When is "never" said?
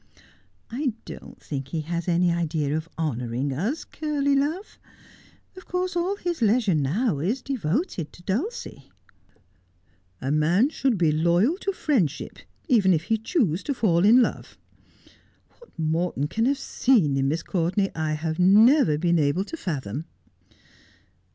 18.39-18.97